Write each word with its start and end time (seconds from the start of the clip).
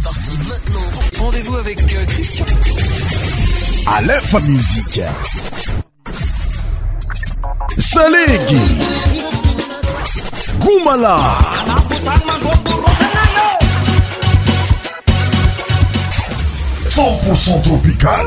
C'est 0.00 0.04
parti 0.04 0.32
maintenant. 0.48 1.24
Rendez-vous 1.24 1.56
avec 1.56 1.80
euh, 1.82 2.04
Christian. 2.06 2.44
À 3.92 4.00
l'info 4.02 4.38
musique. 4.40 5.00
Salégui. 7.78 8.58
Goumala. 10.60 11.18
Cent 17.34 17.60
tropical. 17.64 18.26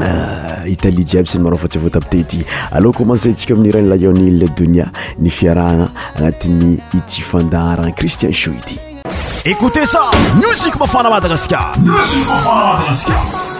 Ah, 0.00 0.62
italie 0.66 1.04
jiaby 1.04 1.26
sany 1.28 1.44
marao 1.44 1.58
fa 1.58 1.68
tsy 1.68 1.78
voatapite 1.78 2.16
ity 2.36 2.40
aloha 2.76 2.96
komansa 2.98 3.28
ntsika 3.30 3.54
amin'ny 3.54 3.72
rany 3.74 3.88
layonile 3.92 4.48
donia 4.56 4.90
ny 5.22 5.30
fiarahagna 5.30 5.86
agnatiny 6.16 6.72
iti 6.98 7.22
fandaarana 7.22 7.94
cristian 7.94 8.32
sho 8.34 8.50
ity 8.50 8.76
écoute 9.52 9.86
sa 9.86 10.10
musik 10.42 10.74
mafana 10.82 11.10
madagaskar 11.14 11.78
msik 11.78 12.26
mafaamadagaska 12.30 13.52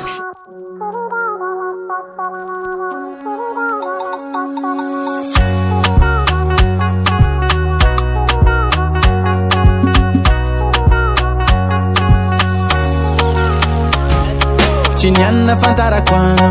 y 15.07 15.11
nyanina 15.11 15.55
fantarakoana 15.63 16.49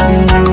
啊。 0.00 0.47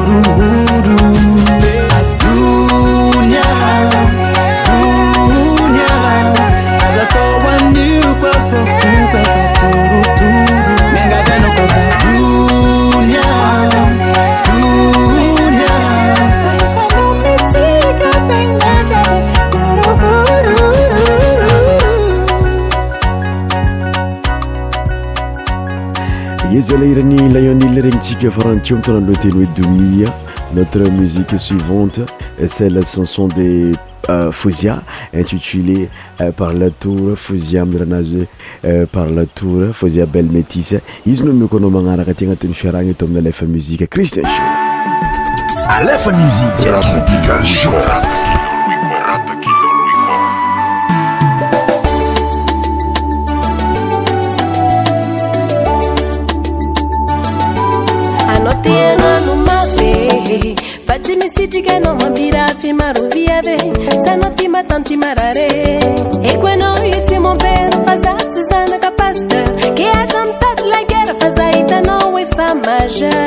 zalahiran'ny 26.66 27.30
layonil 27.34 27.78
regny 27.86 28.00
tsika 28.02 28.32
farahantio 28.32 28.76
amitagnaloteny 28.76 29.34
hoe 29.38 29.48
domia 29.58 30.10
notre 30.56 30.90
musique 30.90 31.38
suivante 31.38 32.00
ces 32.48 32.70
le 32.72 32.82
chanson 32.82 33.28
de 33.28 33.72
euh, 34.10 34.32
fouzia 34.32 34.82
intitulé 35.14 35.90
euh, 36.22 36.32
par 36.32 36.54
latour 36.54 37.16
fouzia 37.18 37.62
amirahanazy 37.62 38.18
hoe 38.26 38.70
euh, 38.70 38.86
par 38.92 39.06
latour 39.08 39.76
fozia 39.76 40.08
belle 40.08 40.32
métise 40.32 40.82
izy 41.06 41.24
nao 41.28 41.34
mi 41.44 41.48
ko 41.48 41.58
anao 41.62 41.70
magnaraka 41.76 42.12
aty 42.16 42.26
anatin'ny 42.26 42.56
fiarahagna 42.64 42.96
eto 42.98 43.06
aminny 43.06 43.20
alefa 43.24 43.46
muzike 43.46 43.86
cristien 43.88 44.26
saa 44.26 45.94
iaomairafimarovia 61.44 63.36
saatmatanarar 64.06 65.38
equanoitimober 66.32 67.70
fazazizanacapastr 67.88 69.48
che 69.78 69.88
atamtat 70.04 70.60
lagera 70.74 71.14
fazaitanoue 71.22 72.24
famaja 72.36 73.22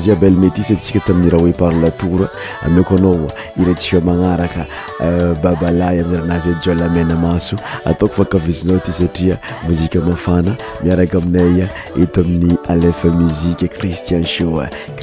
za 0.00 0.14
bele 0.16 0.36
mety 0.36 0.60
isy 0.60 0.72
atsika 0.72 1.00
taminy 1.00 1.30
raha 1.30 1.48
e 1.48 1.52
parletour 1.52 2.28
amiko 2.66 2.96
anao 2.96 3.28
iratsika 3.62 4.00
manaraka 4.00 4.66
euh, 5.00 5.36
babalay 5.42 6.00
amnazyjlmena 6.00 7.16
maso 7.16 7.56
ataoko 7.84 8.14
fa 8.14 8.24
kaizina 8.24 8.80
ty 8.80 8.92
satria 8.92 9.38
mozia 9.68 10.00
mafana 10.00 10.56
miaraka 10.84 11.18
aminay 11.18 11.66
eto 12.02 12.20
amin'ny 12.20 12.56
alefa 12.68 13.08
muzie 13.08 13.68
cristian 13.68 14.24
sh 14.24 14.42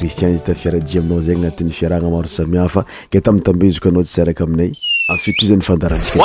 ristian 0.00 0.34
izy 0.34 0.42
tfiarai 0.44 0.82
amina 0.98 1.20
zey 1.22 1.36
anaty 1.36 1.70
fiarahanamaro 1.70 2.28
samiafa 2.28 2.84
ke 3.10 3.20
tamiytambeziko 3.20 3.88
anao 3.88 4.02
tsy 4.02 4.20
araka 4.22 4.44
aminay 4.44 4.72
aftozayfandaratsika 5.14 6.24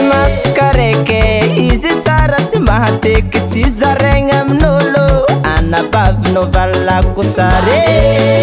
masaka 0.09 0.69
rake 0.77 1.23
izy 1.57 1.91
tsara 2.05 2.37
tsy 2.45 2.57
mahateky 2.61 3.39
tsy 3.49 3.61
zaragna 3.79 4.37
amin'olo 4.45 5.05
anabavinaovalako 5.55 7.23
sare 7.23 8.42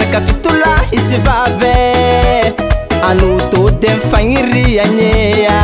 rekafitola 0.00 0.72
hisyvave 0.90 1.76
anytôtemfagnyry 3.04 4.66
anyea 4.80 5.52
ah. 5.56 5.59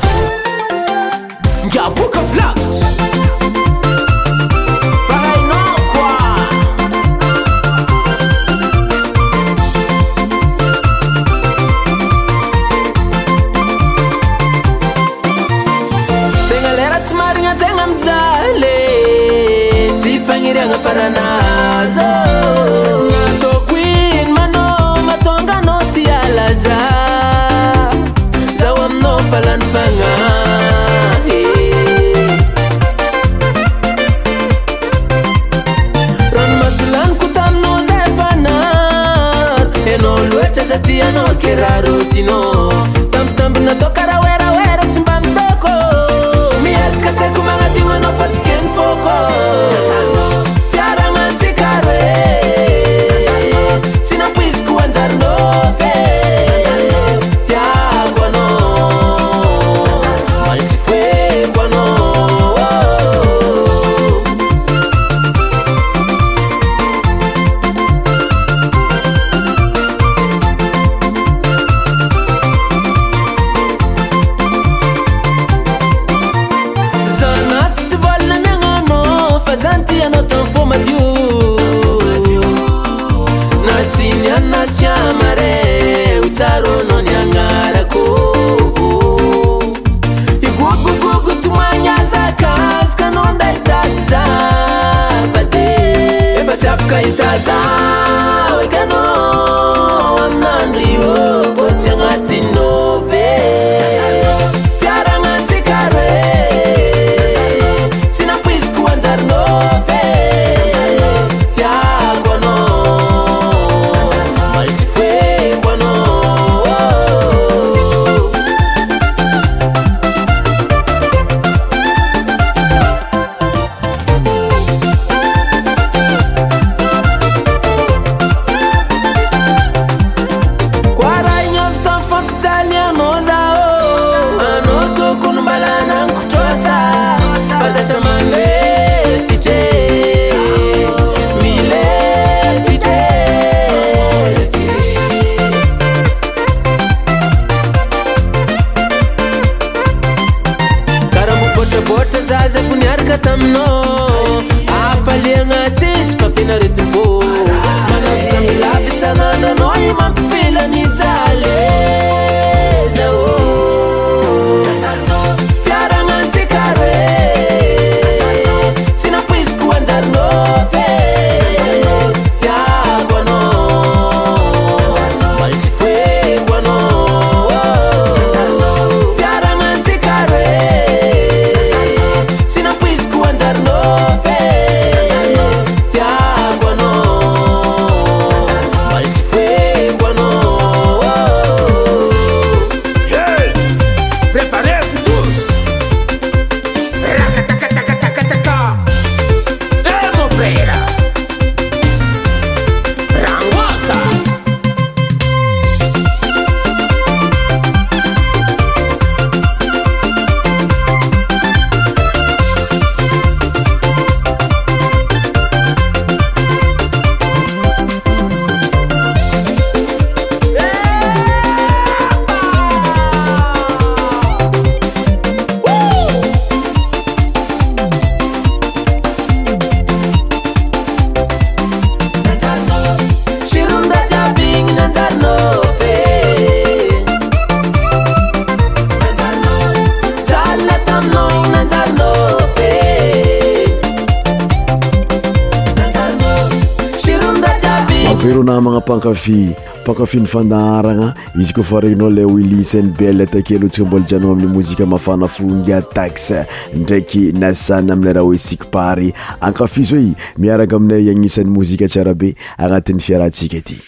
reronamana 248.24 248.78
mpankafy 248.80 249.46
ampankafy 249.78 250.20
nyfandaharana 250.20 251.14
izy 251.40 251.52
ko 251.52 251.62
fa 251.62 251.80
raninao 251.80 252.10
la 252.10 252.22
oiliseny 252.26 252.92
beleatakelo 252.98 253.66
ntsika 253.66 253.84
mbola 253.86 254.04
jana 254.08 254.30
amin'ny 254.30 254.52
mozika 254.52 254.86
mafana 254.86 255.28
fongia 255.28 255.82
taxa 255.82 256.46
ndraiky 256.76 257.32
nasany 257.32 257.92
aminayraha 257.92 258.26
oesik 258.26 258.64
pary 258.70 259.14
ankafy 259.40 259.84
zaoe 259.84 260.12
miarana 260.38 260.76
aminay 260.76 261.10
agnisan'ny 261.10 261.50
mozika 261.50 261.88
tsiara 261.88 262.14
be 262.14 262.34
agnatin'ny 262.58 263.00
fiarantsika 263.00 263.56
ity 263.56 263.78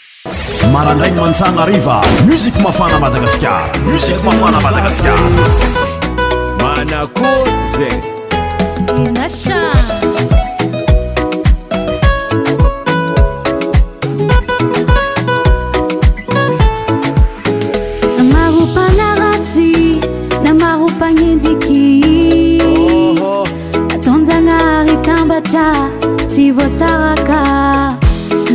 marandrany 0.73 1.15
mantsana 1.21 1.67
riva 1.67 2.01
muzika 2.27 2.61
mafana 2.61 3.01
madagasikar 3.01 3.63
muzik 3.93 4.25
mafana 4.25 4.61
madagasikara 4.61 5.27
manako 6.63 7.29
za 7.77 8.12
sivosaraka 26.29 27.97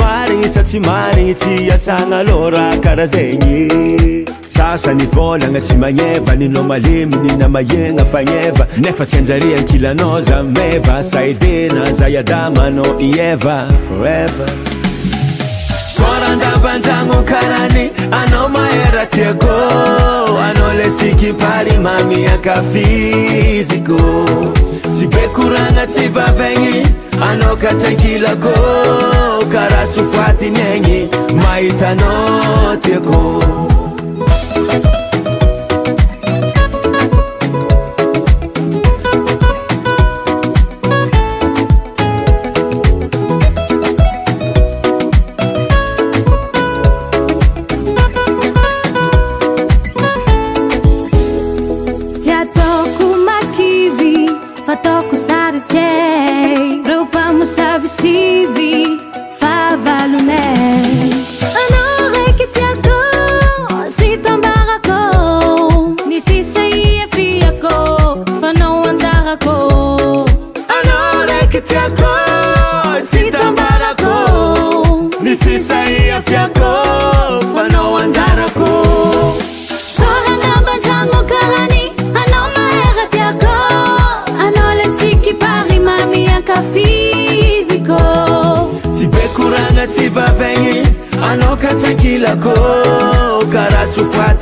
marigny 0.00 0.48
sa 0.54 0.62
tsy 0.68 0.78
marigny 0.88 1.34
tsy 1.42 1.56
asana 1.76 2.22
lo 2.30 2.38
raa 2.54 2.76
karaha 2.86 3.06
zegny 3.16 3.58
sasany 4.56 5.06
volagna 5.18 5.60
tsy 5.66 5.76
magneva 5.84 6.32
ninao 6.40 6.64
maleminy 6.70 7.32
namahegna 7.42 8.04
fagneva 8.14 8.66
nefa 8.86 9.04
tsy 9.10 9.18
anjarean 9.20 9.64
kilanaza 9.70 10.42
meva 10.56 11.02
saidena 11.12 11.84
zayadamanao 12.00 12.90
ieva 13.12 13.58
feva 13.86 14.76
mandavandragno 16.28 17.22
karany 17.30 17.84
anao 18.20 18.48
mahera 18.48 19.06
tiako 19.06 19.54
anao 20.46 20.72
le 20.78 20.90
sikympary 20.96 21.74
mamiaka 21.86 22.56
fiziko 22.72 23.96
tsy 24.94 25.06
be 25.14 25.24
koragna 25.36 25.86
tsy 25.86 26.08
vavagny 26.14 26.76
anao 27.30 27.56
katsankilako 27.62 28.54
kara 29.52 29.82
tsyfoatiny 29.92 30.62
agny 30.74 31.00
mahitanaoo 31.42 32.76
tiako 32.82 33.18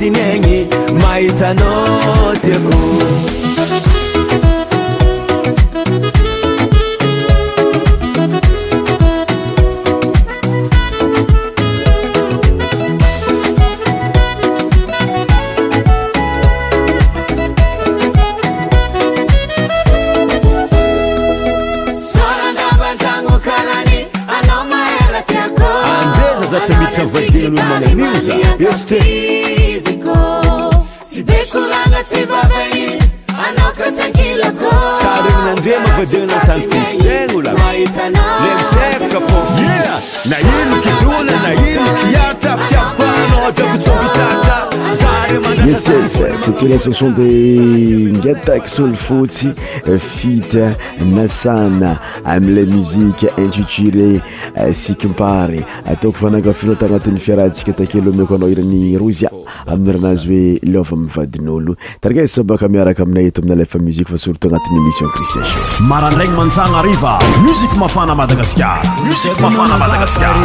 nene 0.09 0.67
maitano 1.01 1.71
tekoandeza 2.41 3.19
zatra 26.49 26.77
mitra 26.81 27.05
vadelo 27.05 27.39
y 27.43 27.49
mananiza 27.51 28.33
est 28.67 28.91
sadevnandema 35.01 35.97
vedena 35.99 36.45
san 36.45 36.61
sisengula 36.69 37.51
nem 38.43 38.59
sef 38.71 39.01
kepor 39.11 39.47
yer 39.59 39.87
na 40.29 40.35
in 40.39 40.81
kitule 40.81 41.56
sessatia 45.79 46.69
lasoson 46.69 47.13
de 47.13 48.11
ngataki 48.17 48.67
solo 48.69 48.95
fotsy 48.95 49.51
fite 49.99 50.75
nasana 51.13 51.99
amiley 52.25 52.65
musiqe 52.65 53.29
intuturé 53.37 54.19
euh, 54.57 54.73
sicimpary 54.73 55.63
ataoko 55.85 56.17
vanagafina 56.25 56.73
ta 56.79 56.85
agnatin'ny 56.87 57.19
fiarahantsika 57.19 57.73
takelo 57.79 58.11
miko 58.11 58.35
anao 58.35 58.49
irany 58.49 58.97
rosia 58.97 59.29
amin'ny 59.67 59.91
ranazy 59.97 60.27
hoe 60.27 60.59
leova 60.73 60.95
amivadin'olo 60.97 61.75
taragaz 62.01 62.23
e 62.23 62.27
sabaka 62.37 62.67
miaraka 62.73 63.03
aminay 63.03 63.29
eto 63.29 63.41
amina 63.41 63.59
lefa 63.61 63.77
muzike 63.77 64.09
fa 64.09 64.17
surtot 64.17 64.47
agnatin'ny 64.49 64.79
émission 64.81 65.09
cristaci 65.13 65.83
marandragny 65.91 66.33
mantsana 66.39 66.79
ariva 66.81 67.19
musik 67.45 67.77
mafana 67.83 68.15
madagasikarmusik 68.15 69.37
mafana 69.45 69.77
madagaskar 69.77 70.35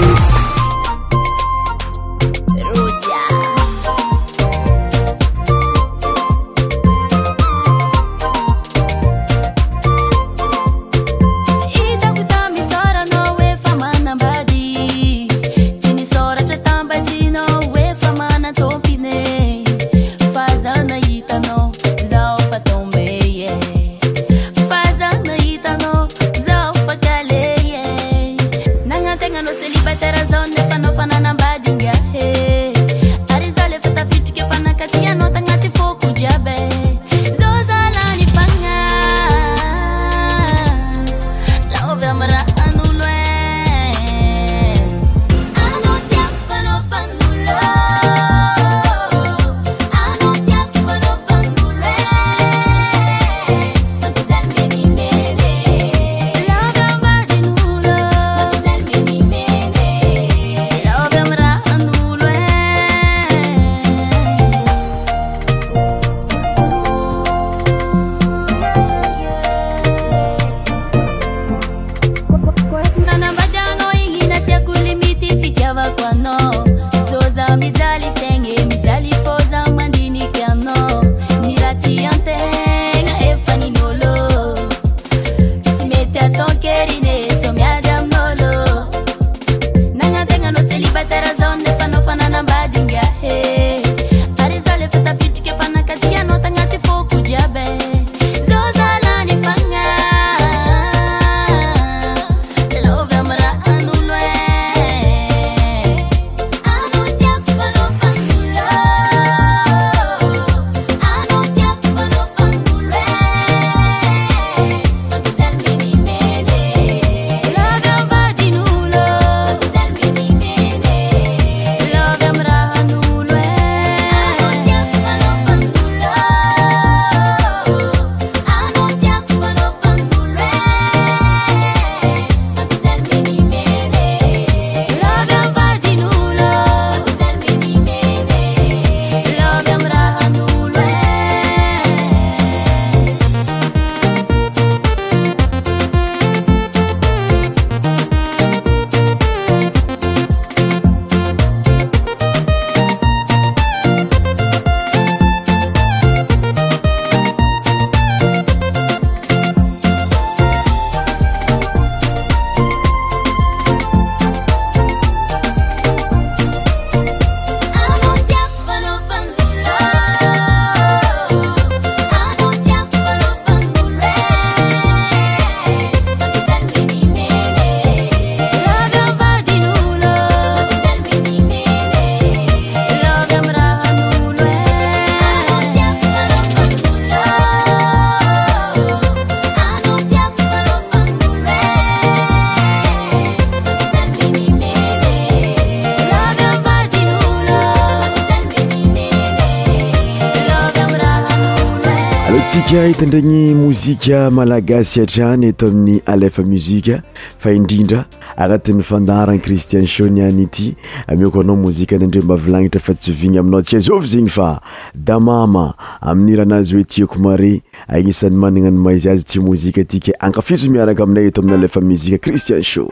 hitandragny 202.80 203.54
mozika 203.54 204.30
malagasy 204.30 205.00
atrany 205.00 205.44
eto 205.48 205.66
amin'ny 205.66 206.00
alefa 206.06 206.42
muzika 206.42 207.02
fa 207.38 207.52
indrindra 207.52 208.06
agnatin'ny 208.37 208.82
fandahrana 208.82 209.38
kristian 209.38 209.87
sho 209.87 210.08
niany 210.08 210.42
ity 210.42 210.74
amiko 211.06 211.40
anao 211.40 211.56
mozika 211.56 211.98
nyandre 211.98 212.20
mavilagnitra 212.22 212.80
fa 212.80 212.94
tsy 212.94 213.12
vigny 213.12 213.38
aminao 213.38 213.62
tsy 213.62 213.76
azovy 213.76 214.06
zegny 214.06 214.28
fa 214.30 214.61
damama 214.94 215.74
amin'iranazy 216.00 216.74
hoe 216.74 216.85
tiako 216.85 217.18
mare 217.18 217.61
agnisan'ny 217.88 218.37
manana 218.37 218.70
ny 218.70 218.78
maizy 218.78 219.08
azy 219.08 219.24
ty 219.24 219.40
mozika 219.40 219.80
aty 219.80 220.00
ka 220.00 220.12
ankafiso 220.20 220.70
miaraka 220.70 221.02
aminay 221.02 221.26
eto 221.26 221.42
amin'ny 221.42 221.58
alefa 221.58 221.80
mozika 221.80 222.18
cristiansho 222.18 222.88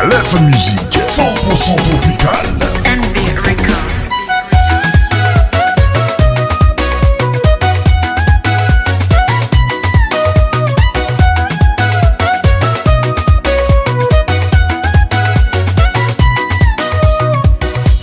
alefa 0.00 0.40
mzi 0.40 0.76
cepocenopial 0.92 2.52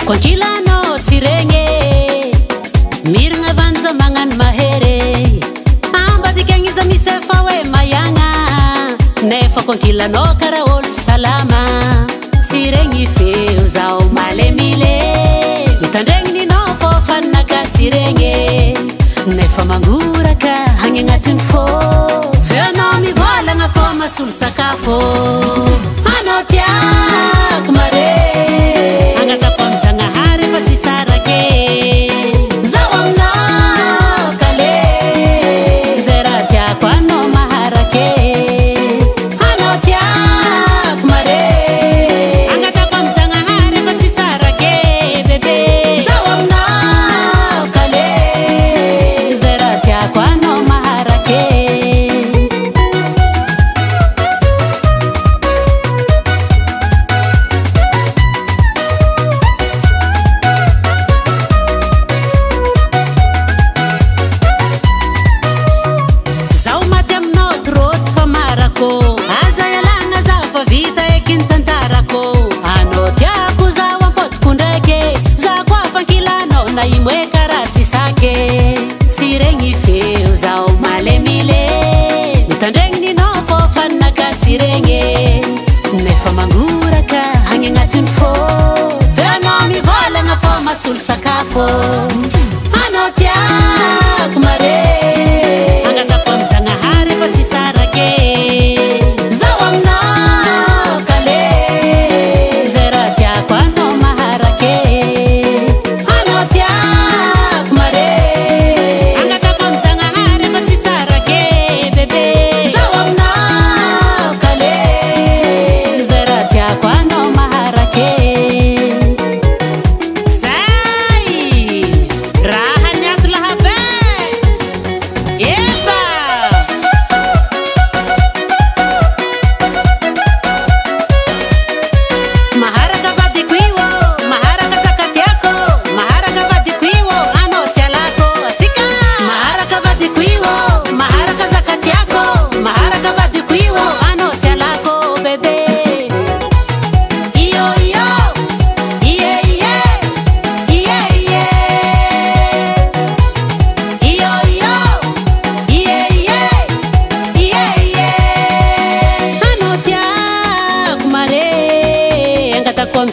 ko 0.07 0.13
ankilana 0.13 0.75
tsy 1.05 1.15
regny 1.25 1.65
miragna 3.13 3.51
vanza 3.57 3.89
magnano 4.01 4.33
mahery 4.41 4.97
ambadikagna 6.01 6.69
iza 6.69 6.83
misyefa 6.91 7.35
hoe 7.45 7.55
mahagna 7.73 8.27
nefa 9.29 9.59
ko 9.67 9.71
nkilanao 9.75 10.29
kara 10.41 10.59
ôlo 10.73 10.89
salama 11.05 11.61
tsy 12.47 12.59
regny 12.75 13.03
feo 13.15 13.63
zao 13.75 13.99
malemily 14.17 14.95
hitandregnininao 15.81 16.69
fô 16.83 16.89
fananaka 17.07 17.59
tsy 17.71 17.85
regny 17.95 18.31
nefa 19.37 19.61
mangoraka 19.71 20.55
agny 20.85 20.99
agnatiny 21.03 21.41
fô 21.49 21.63
feoanao 22.47 22.93
miholagna 23.05 23.67
fô 23.75 23.83
masolo 23.99 24.31
sakafo 24.39 24.97
anao 26.15 26.41
tiako 26.53 27.69
mareaa 27.81 28.15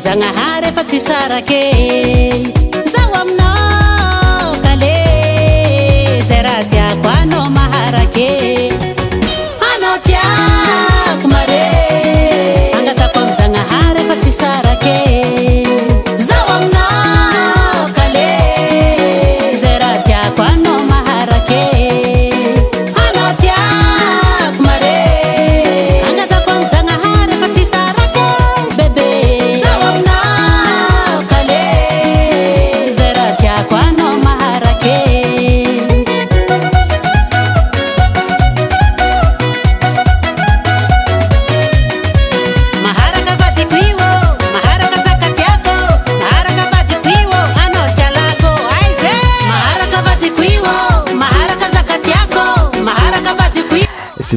zagnahary 0.04 0.68
efa 0.68 0.82
tsy 0.84 0.98
sarake 1.00 1.62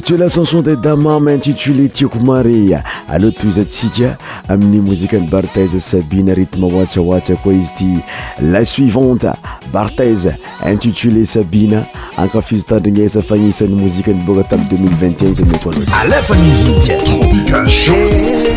se 0.08 0.16
la 0.16 0.30
canson 0.30 0.62
de 0.62 0.76
dameame 0.76 1.34
intitulé 1.34 1.90
tiako 1.90 2.20
mare 2.20 2.82
aloha 3.10 3.32
tozy 3.42 3.60
atsika 3.60 4.16
amin'ny 4.48 4.80
mozika 4.82 5.20
ny 5.20 5.28
barteze 5.30 5.80
sabine 5.80 6.34
ritme 6.34 6.64
oatsa 6.72 7.02
oatsy 7.02 7.34
akoa 7.34 7.54
izy 7.54 7.72
ty 7.78 7.86
la 8.42 8.64
suivante 8.66 9.28
barteze 9.74 10.32
intitulé 10.72 11.26
sabina 11.26 11.84
anka 12.18 12.42
fizotandrigny 12.42 13.04
esa 13.10 13.22
fagnisan'ny 13.22 13.76
mozikany 13.82 14.24
boka 14.26 14.44
tamn 14.44 14.64
2021 14.72 15.34
zany 15.34 15.56
akoloa 15.56 16.06
lafani 16.08 16.54
roc 17.52 18.57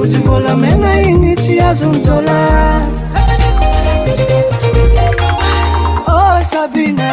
rotsy 0.00 0.20
volamena 0.26 0.90
i 1.02 1.14
mihitsy 1.14 1.60
azonjola 1.60 2.36
oh 6.14 6.36
sabina 6.52 7.10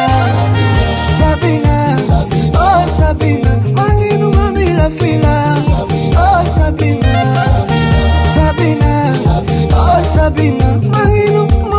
sabina 1.18 1.74
oh 2.64 2.80
sabina 2.96 3.52
manino 3.76 4.30
mamilafila 4.38 5.34
oh 6.26 6.40
sabina 6.54 7.34
sabina 8.34 8.96
oh 9.76 10.04
sabina 10.14 10.66
manino 10.92 11.77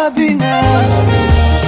Sabina 0.00 0.62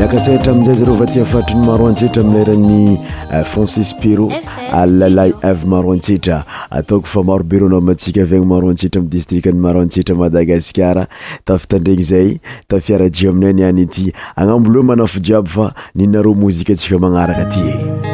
akatsaitraminzay 0.03 0.75
zareo 0.75 0.95
fa 0.97 1.07
tiafatriny 1.07 1.65
maro 1.67 1.87
antsetra 1.87 2.23
amilerany 2.25 2.97
eh, 3.33 3.45
françis 3.45 3.93
pero 4.03 4.29
alalay 4.73 5.33
avy 5.43 5.67
maro 5.69 5.93
antsetra 5.93 6.45
ataoko 6.71 7.07
fa 7.07 7.23
marobe 7.23 7.59
rena 7.61 7.81
mantsika 7.81 8.23
avygny 8.25 8.47
maro 8.47 8.71
antsetra 8.71 9.01
aminy 9.01 9.13
distrik 9.15 9.47
ny 9.47 9.59
maro 9.61 9.81
antsetra 9.83 10.15
madagasikara 10.17 11.07
tafitandregny 11.45 12.05
zay 12.11 12.41
tafiaraji 12.69 13.29
aminay 13.29 13.53
ni 13.53 13.63
any 13.63 13.83
ity 13.83 14.13
agnambo 14.37 14.71
loha 14.73 14.85
manafo 14.87 15.21
jiaby 15.21 15.49
fa 15.49 15.73
ninare 15.95 16.33
mozika 16.35 16.75
tsika 16.75 16.97
magnaraka 16.99 17.45
aty 17.45 17.61
e 17.61 18.10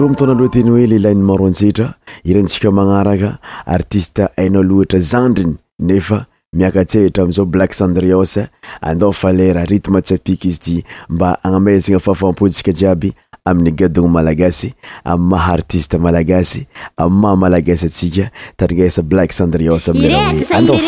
rmitona 0.00 0.32
aloa 0.32 0.48
teny 0.52 0.70
hoe 0.72 0.86
lelain'y 0.88 1.20
marontsehtra 1.28 1.90
irantsika 2.32 2.70
manaraka 2.72 3.34
artiste 3.76 4.24
aina 4.42 4.60
loatra 4.68 4.98
zandriny 5.10 5.54
nefa 5.88 6.18
miakatsehitra 6.54 7.20
amzao 7.24 7.44
blak 7.54 7.72
sandrios 7.74 8.34
anda 8.80 9.12
falera 9.12 9.64
ritme 9.72 10.00
tsapiky 10.02 10.48
izy 10.48 10.58
ty 10.64 10.84
mba 11.10 11.28
anamezana 11.44 11.98
fafampotsika 12.00 12.72
jiaby 12.72 13.12
amin'ny 13.44 13.70
gadono 13.74 14.08
malagasy 14.08 14.72
amy 15.04 15.24
maha 15.34 15.52
artiste 15.58 15.98
malagasy 15.98 16.66
am 16.96 17.20
maha 17.20 17.36
malagasyatsika 17.36 18.22
taragasa 18.56 19.02
black 19.02 19.32
sandriosfaaaa 19.32 20.80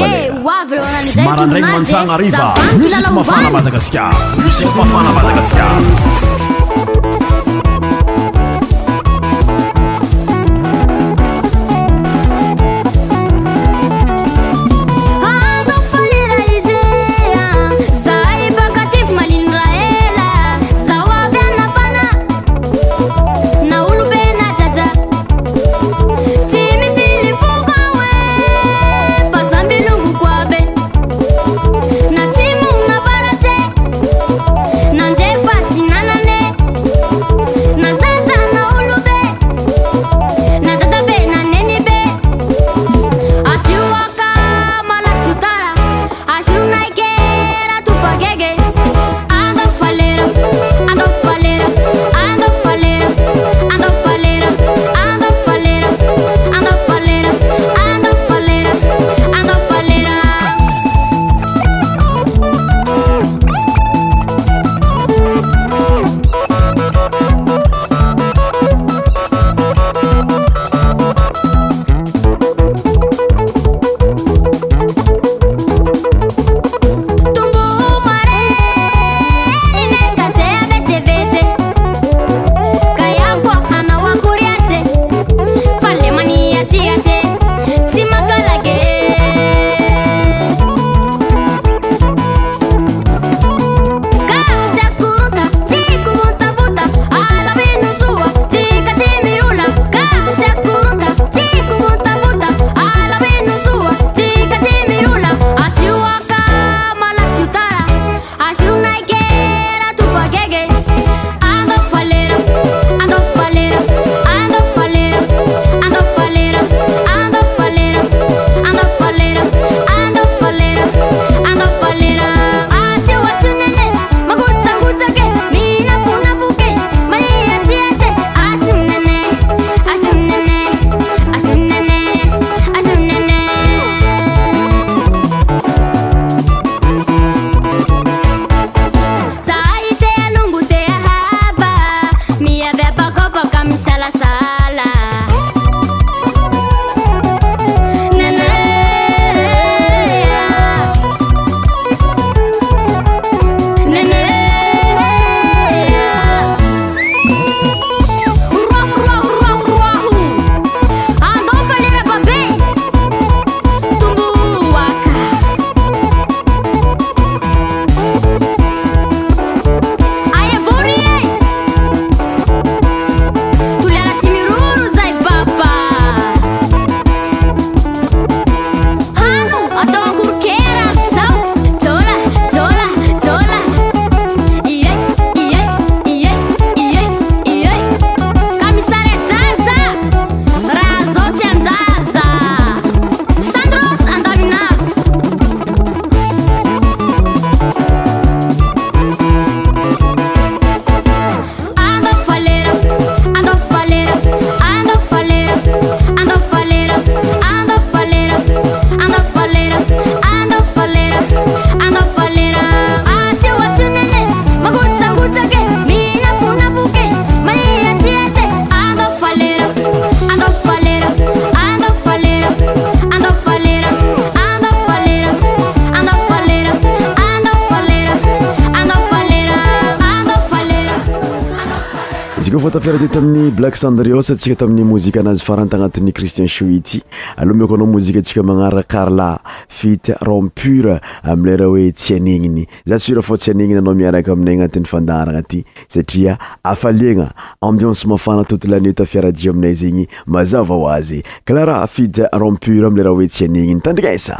kofa 232.52 232.70
tafiarati 232.70 233.08
tamin'ny 233.08 233.50
black 233.50 233.76
sandrios 233.76 234.26
tsika 234.36 234.54
tamin'ny 234.60 234.84
mozika 234.84 235.20
anazy 235.20 235.40
faranytagnatin'y 235.44 236.12
cristien 236.12 236.48
suity 236.48 237.00
aloha 237.36 237.58
miko 237.58 237.74
anao 237.74 237.86
mozika 237.86 238.18
atsika 238.18 238.42
magnaraka 238.42 238.82
karla 238.82 239.40
fite 239.68 240.12
rampur 240.20 241.00
amleraha 241.22 241.70
hoe 241.70 241.92
tsy 241.92 242.14
anegniny 242.16 242.66
za 242.84 242.98
surafa 242.98 243.36
tsy 243.38 243.50
aneniny 243.50 243.78
anao 243.80 243.94
miaraka 243.94 244.32
aminay 244.32 244.54
anatin'ny 244.58 244.84
fandarana 244.90 245.38
aty 245.38 245.64
satria 245.88 246.36
afaliagna 246.64 247.30
ambience 247.60 248.04
mafana 248.08 248.44
totolaneo 248.44 248.92
tafiaradi 248.92 249.48
aminay 249.48 249.74
zegny 249.74 250.06
mazavahoazy 250.26 251.22
klara 251.44 251.86
fite 251.86 252.28
rompur 252.32 252.84
amleraha 252.84 253.14
hoe 253.16 253.26
tsy 253.28 253.44
aneniny 253.44 253.80
tandriasaa 253.80 254.38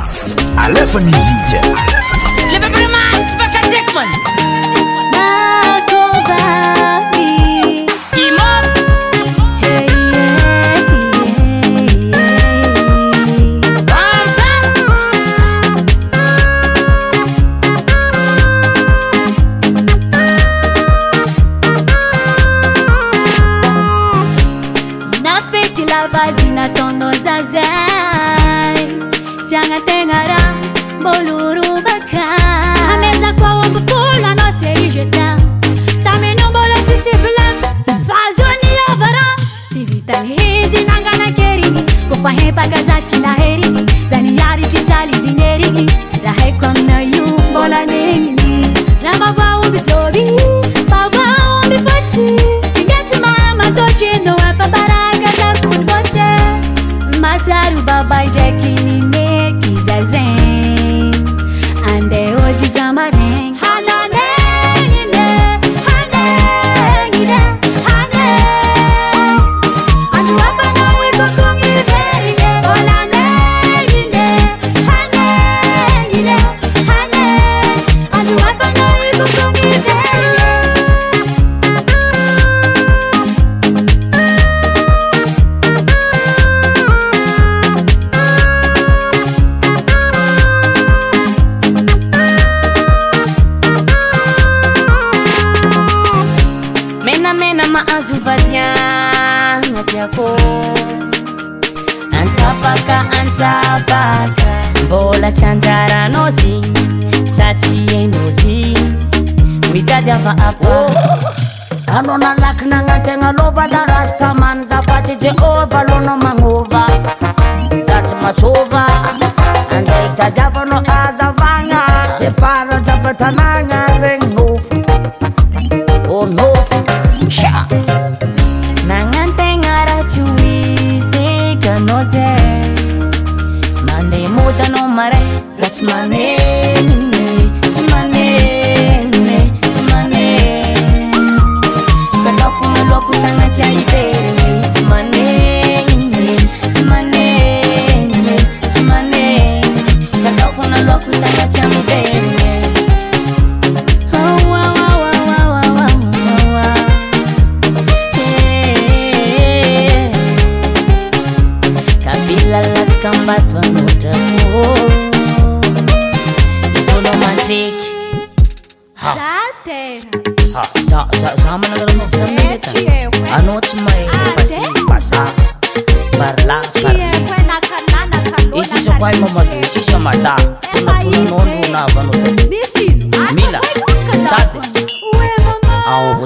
fहे 42.27 42.51
पaकaजाtiनाहेरी 42.57 43.71
जaनीयारiचiजाली 44.11 45.19
दिnेरि 45.25 45.87
तहैकमनa 46.27 47.01
यumबोलाने 47.17 48.02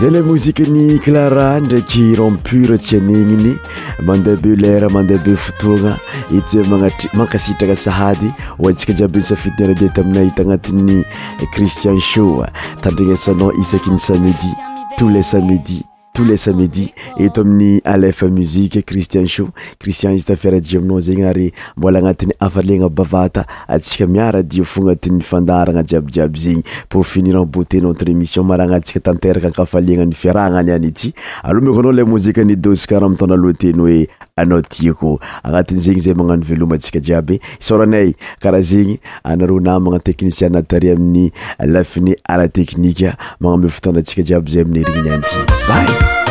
zale 0.04 0.22
mozike 0.24 0.64
ny 0.70 1.00
clara 1.00 1.60
ndraiky 1.60 2.16
rampure 2.16 2.78
tsy 2.78 2.98
anegniny 2.98 3.56
mandeha 4.06 4.36
be 4.42 4.56
lera 4.56 4.88
mandeha 4.90 5.24
be 5.24 5.36
fotoagna 5.46 5.94
ity 6.38 6.54
za 6.58 6.64
magnatr 6.70 7.08
mankasitraka 7.18 7.76
sahady 7.76 8.30
oantsika 8.60 8.94
ji 8.94 9.08
be 9.08 9.22
safidiny 9.22 9.64
aradia 9.66 9.90
ta 9.96 10.02
amina 10.02 10.22
hita 10.28 10.42
agnatin'ny 10.42 11.06
cristian 11.54 12.00
sho 12.02 12.28
tandrinasanao 12.82 13.54
isaky 13.64 13.90
ny 13.92 13.98
samedi 14.00 14.52
tou 14.98 15.10
le 15.10 15.24
samedi 15.24 15.84
to 16.14 16.24
le 16.24 16.38
samedi 16.38 16.94
eto 17.18 17.42
amin'ny 17.42 17.82
alefa 17.84 18.28
muzike 18.30 18.84
cristien 18.84 19.26
sho 19.28 19.48
cristian 19.82 20.14
izy 20.14 20.26
tafiaradia 20.30 20.78
aminao 20.80 21.00
zegny 21.02 21.26
ary 21.26 21.48
mbola 21.78 21.98
agnatin'ny 22.00 22.34
afalegna 22.40 22.90
bavata 22.90 23.46
atsika 23.68 24.06
miaradio 24.08 24.64
fo 24.64 24.82
agnatin'ny 24.82 25.24
fandarana 25.26 25.82
jiabyjiaby 25.84 26.40
zegny 26.40 26.62
por 26.90 27.04
finir 27.06 27.36
en 27.36 27.46
boute 27.48 27.82
notre 27.82 28.08
émission 28.12 28.44
maragna 28.44 28.78
ntsika 28.80 29.00
tanteraka 29.00 29.48
ankafalena 29.48 30.06
nyfiarahgna 30.06 30.60
any 30.60 30.72
any 30.72 30.88
ity 30.88 31.14
aloha 31.44 31.66
mako 31.66 31.80
anao 31.80 31.92
le 31.92 32.04
mozika 32.04 32.44
nidosika 32.44 32.96
raha 33.00 33.06
amitana 33.10 33.36
loateny 33.36 33.82
oe 33.82 34.08
anao 34.38 34.62
tia 34.62 34.94
ko 34.98 35.20
agnatin' 35.44 35.82
zegny 35.82 36.02
zay 36.02 36.14
magnano 36.14 36.46
velomantsika 36.46 37.00
jiaby 37.00 37.40
isoranay 37.62 38.14
karaha 38.42 38.64
zegny 38.70 38.98
anaroa 39.24 39.62
na 39.62 39.80
magnao 39.80 40.00
teknicien 40.04 40.52
natari 40.52 40.90
amin'ny 40.92 41.32
lafine 41.74 42.16
ara 42.34 42.48
tekhnika 42.50 43.18
magname 43.40 43.70
fotana 43.70 44.00
antsika 44.02 44.24
jiaby 44.32 44.52
zay 44.54 44.62
amin'ny 44.66 44.82
arininianjjiy 44.82 45.46
ba 45.70 46.23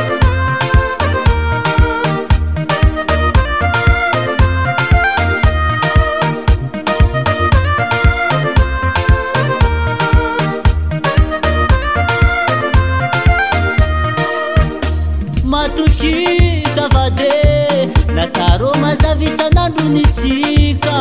nitsika 19.95 20.99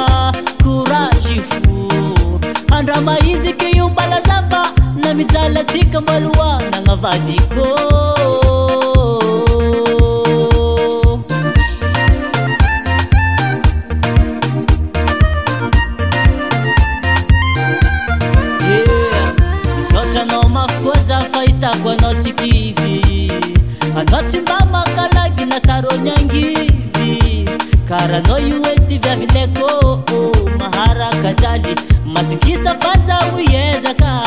korazy 0.63 1.35
fo 1.49 1.59
andrah 2.77 3.01
mahizyke 3.03 3.69
io 3.75 3.89
mbalazava 3.89 4.65
na 5.03 5.13
mijalatsika 5.13 6.01
mbaloanagnavadikô 6.01 7.67
izotranao 19.81 20.49
mafy 20.49 20.83
koa 20.83 21.03
za 21.03 21.19
fahitako 21.31 21.89
anao 21.89 22.13
tsy 22.13 22.31
kivy 22.31 23.31
anao 23.99 24.21
tsy 24.23 24.37
mbamakala 24.41 25.23
gi 25.37 25.45
natarony 25.45 26.11
angivy 26.11 26.69
karahanao 27.87 28.39
io 28.39 28.80
vilekoo 29.01 29.81
oh, 29.87 30.03
oh, 30.15 30.31
maharakadali 30.59 31.75
matukisa 32.05 32.75
faza 32.79 33.19
wyezaka 33.35 34.23